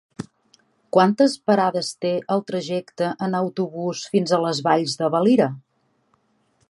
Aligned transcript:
Quantes 0.95 1.35
parades 1.49 1.91
té 2.05 2.13
el 2.35 2.41
trajecte 2.47 3.11
en 3.27 3.37
autobús 3.43 4.03
fins 4.15 4.35
a 4.35 4.41
les 4.47 4.63
Valls 4.71 4.97
de 5.03 5.11
Valira? 5.17 5.51